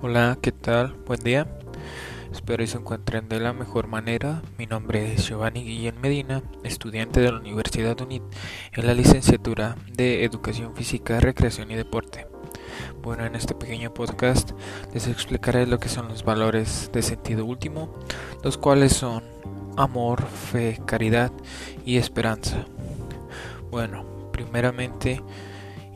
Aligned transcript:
Hola, 0.00 0.38
¿qué 0.40 0.52
tal? 0.52 0.94
Buen 1.06 1.18
día. 1.24 1.48
Espero 2.30 2.58
que 2.58 2.68
se 2.68 2.78
encuentren 2.78 3.28
de 3.28 3.40
la 3.40 3.52
mejor 3.52 3.88
manera. 3.88 4.42
Mi 4.56 4.64
nombre 4.64 5.12
es 5.12 5.26
Giovanni 5.26 5.64
Guillén 5.64 6.00
Medina, 6.00 6.40
estudiante 6.62 7.20
de 7.20 7.32
la 7.32 7.40
Universidad 7.40 8.00
UNIT 8.00 8.22
en 8.74 8.86
la 8.86 8.94
licenciatura 8.94 9.74
de 9.92 10.22
Educación 10.22 10.76
Física, 10.76 11.18
Recreación 11.18 11.72
y 11.72 11.74
Deporte. 11.74 12.28
Bueno, 13.02 13.26
en 13.26 13.34
este 13.34 13.56
pequeño 13.56 13.92
podcast 13.92 14.52
les 14.94 15.08
explicaré 15.08 15.66
lo 15.66 15.80
que 15.80 15.88
son 15.88 16.06
los 16.06 16.22
valores 16.22 16.90
de 16.92 17.02
sentido 17.02 17.44
último, 17.44 17.92
los 18.44 18.56
cuales 18.56 18.92
son 18.92 19.24
amor, 19.76 20.22
fe, 20.26 20.80
caridad 20.86 21.32
y 21.84 21.96
esperanza. 21.96 22.66
Bueno, 23.72 24.30
primeramente 24.30 25.20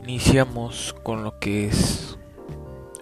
iniciamos 0.03 0.93
con 1.03 1.23
lo 1.23 1.39
que 1.39 1.67
es 1.67 2.12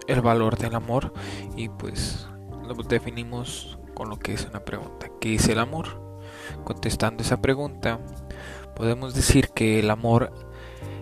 el 0.06 0.20
valor 0.20 0.56
del 0.56 0.74
amor 0.74 1.12
y 1.56 1.68
pues 1.68 2.26
lo 2.66 2.74
definimos 2.74 3.78
con 3.94 4.08
lo 4.08 4.18
que 4.18 4.32
es 4.32 4.46
una 4.46 4.64
pregunta. 4.64 5.08
¿Qué 5.20 5.34
es 5.34 5.48
el 5.48 5.58
amor? 5.58 6.00
Contestando 6.64 7.22
esa 7.22 7.40
pregunta, 7.40 8.00
podemos 8.74 9.14
decir 9.14 9.48
que 9.50 9.78
el 9.80 9.90
amor 9.90 10.32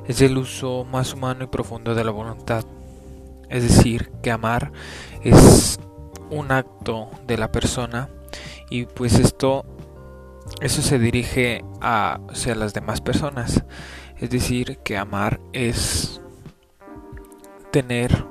es 0.06 0.20
el 0.22 0.38
uso 0.38 0.84
más 0.84 1.14
humano 1.14 1.44
y 1.44 1.46
profundo 1.46 1.94
de 1.94 2.04
la 2.04 2.10
voluntad. 2.10 2.64
Es 3.48 3.62
decir, 3.62 4.10
que 4.22 4.30
amar 4.30 4.72
es 5.22 5.78
un 6.30 6.52
acto 6.52 7.08
de 7.26 7.36
la 7.36 7.50
persona 7.50 8.08
y 8.70 8.86
pues 8.86 9.18
esto 9.18 9.64
eso 10.60 10.82
se 10.82 10.98
dirige 10.98 11.64
a 11.80 12.20
hacia 12.28 12.54
las 12.54 12.74
demás 12.74 13.00
personas. 13.00 13.64
Es 14.18 14.30
decir, 14.30 14.78
que 14.78 14.98
amar 14.98 15.40
es 15.52 16.20
tener 17.70 18.26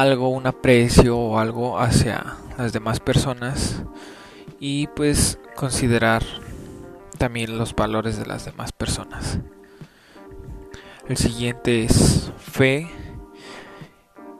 algo, 0.00 0.30
un 0.30 0.46
aprecio 0.46 1.18
o 1.18 1.38
algo 1.38 1.78
hacia 1.78 2.38
las 2.56 2.72
demás 2.72 2.98
personas 2.98 3.82
y 4.58 4.86
pues 4.86 5.38
considerar 5.54 6.22
también 7.18 7.58
los 7.58 7.74
valores 7.74 8.18
de 8.18 8.24
las 8.24 8.46
demás 8.46 8.72
personas. 8.72 9.38
El 11.10 11.18
siguiente 11.18 11.84
es 11.84 12.32
fe 12.38 12.88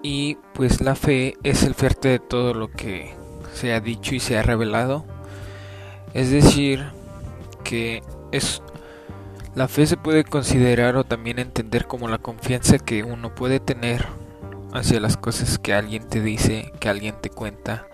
y 0.03 0.39
pues 0.55 0.81
la 0.81 0.95
fe 0.95 1.37
es 1.43 1.65
el 1.65 1.75
fuerte 1.75 2.09
de 2.09 2.19
todo 2.19 2.55
lo 2.55 2.71
que 2.71 3.15
se 3.53 3.75
ha 3.75 3.81
dicho 3.81 4.15
y 4.15 4.21
se 4.21 4.39
ha 4.39 4.43
revelado. 4.43 5.05
Es 6.15 6.31
decir, 6.31 6.83
que 7.63 8.03
es 8.31 8.63
la 9.55 9.69
fe 9.69 9.87
se 9.87 9.99
puede 9.99 10.25
considerar 10.25 10.97
o 10.97 11.05
también 11.05 11.39
entender 11.39 11.87
como 11.87 12.09
la 12.09 12.17
confianza 12.17 12.79
que 12.79 13.05
uno 13.05 13.35
puede 13.35 13.61
tener 13.61 14.22
hacia 14.73 15.01
las 15.01 15.17
cosas 15.17 15.59
que 15.59 15.75
alguien 15.75 16.09
te 16.09 16.21
dice, 16.21 16.73
que 16.81 16.89
alguien 16.89 17.15
te 17.21 17.31
cuenta. 17.31 17.87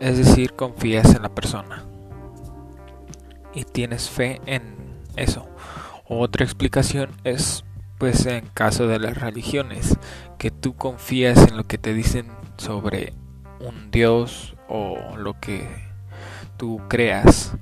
Es 0.00 0.18
decir, 0.18 0.54
confías 0.54 1.14
en 1.14 1.22
la 1.22 1.34
persona 1.34 1.84
y 3.54 3.64
tienes 3.64 4.10
fe 4.10 4.40
en 4.46 4.74
eso. 5.16 5.48
Otra 6.06 6.44
explicación 6.44 7.10
es 7.24 7.64
pues 7.98 8.26
en 8.26 8.46
caso 8.48 8.86
de 8.86 8.98
las 8.98 9.16
religiones, 9.16 9.96
que 10.38 10.50
tú 10.50 10.74
confías 10.74 11.48
en 11.48 11.56
lo 11.56 11.64
que 11.64 11.78
te 11.78 11.94
dicen 11.94 12.26
sobre 12.56 13.14
un 13.60 13.90
Dios 13.90 14.56
o 14.68 15.16
lo 15.16 15.38
que 15.40 15.66
tú 16.56 16.80
creas, 16.88 17.52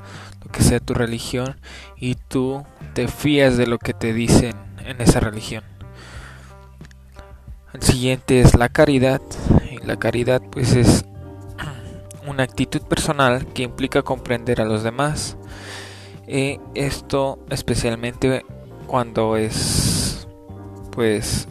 lo 0.44 0.50
que 0.50 0.62
sea 0.62 0.80
tu 0.80 0.94
religión, 0.94 1.60
y 1.96 2.14
tú 2.14 2.64
te 2.94 3.08
fías 3.08 3.56
de 3.56 3.66
lo 3.66 3.78
que 3.78 3.92
te 3.92 4.12
dicen 4.12 4.56
en 4.84 5.00
esa 5.00 5.20
religión. 5.20 5.64
El 7.72 7.82
siguiente 7.82 8.40
es 8.40 8.54
la 8.54 8.68
caridad. 8.68 9.20
Y 9.70 9.84
la 9.84 9.96
caridad 9.98 10.42
pues 10.50 10.74
es 10.74 11.04
una 12.26 12.42
actitud 12.42 12.82
personal 12.82 13.46
que 13.46 13.62
implica 13.62 14.02
comprender 14.02 14.60
a 14.60 14.64
los 14.64 14.82
demás. 14.82 15.36
Esto 16.26 17.44
especialmente 17.50 18.44
cuando 18.86 19.36
es 19.36 20.26
pues 20.92 21.48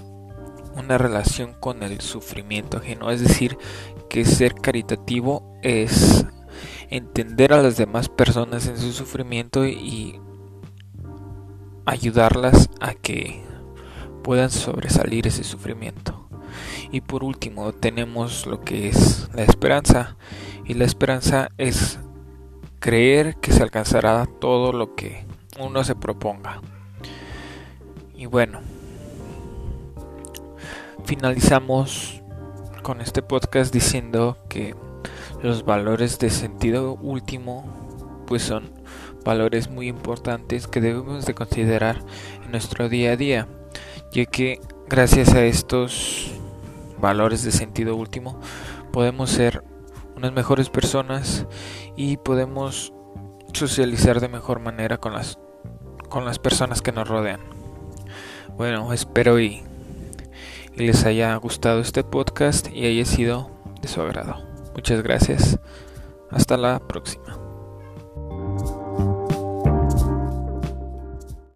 una 0.76 0.98
relación 0.98 1.54
con 1.60 1.84
el 1.84 2.02
sufrimiento 2.02 2.78
ajeno. 2.78 3.12
Es 3.12 3.22
decir, 3.22 3.58
que 4.10 4.26
ser 4.26 4.56
caritativo 4.56 5.58
es 5.62 6.26
entender 6.90 7.54
a 7.54 7.62
las 7.62 7.78
demás 7.78 8.10
personas 8.10 8.68
en 8.68 8.78
su 8.78 8.92
sufrimiento 8.92 9.66
y 9.66 10.20
ayudarlas 11.86 12.70
a 12.80 12.94
que 12.94 13.42
puedan 14.24 14.52
sobresalir 14.52 15.28
ese 15.28 15.44
sufrimiento. 15.44 16.11
Y 16.92 17.02
por 17.02 17.24
último 17.24 17.74
tenemos 17.74 18.46
lo 18.46 18.62
que 18.62 18.90
es 18.90 19.30
la 19.34 19.44
esperanza. 19.44 20.16
Y 20.66 20.74
la 20.74 20.86
esperanza 20.86 21.50
es 21.58 22.00
creer 22.80 23.36
que 23.36 23.52
se 23.52 23.64
alcanzará 23.64 24.26
todo 24.40 24.74
lo 24.74 24.96
que 24.96 25.26
uno 25.60 25.84
se 25.84 25.96
proponga. 25.96 26.62
Y 28.16 28.26
bueno, 28.26 28.62
finalizamos 31.06 32.22
con 32.84 33.02
este 33.02 33.22
podcast 33.22 33.74
diciendo 33.74 34.38
que 34.50 34.76
los 35.42 35.66
valores 35.66 36.20
de 36.20 36.30
sentido 36.30 36.94
último 36.96 38.24
pues 38.28 38.44
son 38.44 38.72
valores 39.24 39.70
muy 39.70 39.88
importantes 39.88 40.68
que 40.68 40.82
debemos 40.82 41.26
de 41.26 41.34
considerar 41.34 42.02
en 42.44 42.52
nuestro 42.52 42.90
día 42.90 43.12
a 43.12 43.18
día 43.18 43.48
ya 44.12 44.26
que 44.26 44.60
gracias 44.90 45.34
a 45.34 45.44
estos 45.46 46.32
valores 47.02 47.44
de 47.44 47.52
sentido 47.52 47.96
último 47.96 48.40
podemos 48.92 49.30
ser 49.30 49.64
unas 50.16 50.32
mejores 50.34 50.70
personas 50.70 51.48
y 51.96 52.18
podemos 52.18 52.94
socializar 53.54 54.20
de 54.20 54.30
mejor 54.30 54.60
manera 54.60 54.98
con 54.98 55.14
las 55.14 55.40
con 56.10 56.26
las 56.26 56.40
personas 56.40 56.82
que 56.82 56.92
nos 56.92 57.08
rodean. 57.08 57.40
Bueno, 58.58 58.92
espero 58.92 59.40
y, 59.40 59.64
y 60.76 60.86
les 60.86 61.06
haya 61.06 61.34
gustado 61.38 61.80
este 61.80 62.04
podcast 62.04 62.68
y 62.74 62.86
haya 62.86 63.06
sido 63.06 63.50
de 63.82 63.88
su 63.88 64.02
agrado. 64.02 64.46
Muchas 64.76 65.02
gracias. 65.02 65.58
Hasta 66.30 66.58
la 66.58 66.80
próxima. 66.80 67.41